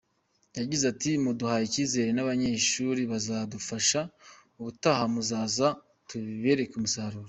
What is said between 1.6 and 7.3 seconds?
icyizere n’abanyeshuri bazadufasha, ubutaha muzaza tubereka umusaruro”.